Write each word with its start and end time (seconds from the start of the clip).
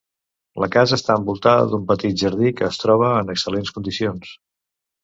La 0.63 0.69
casa 0.75 0.95
està 0.99 1.17
envoltada 1.21 1.67
d'un 1.75 1.85
petit 1.93 2.19
jardí 2.25 2.53
que 2.61 2.69
es 2.71 2.83
troba 2.87 3.13
en 3.23 3.33
excel·lents 3.37 3.79
condicions. 3.79 4.35